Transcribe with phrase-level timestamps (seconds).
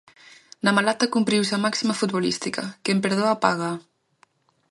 [0.63, 3.75] Na Malata cumpriuse a máxima futbolística: quen perdoa págaa.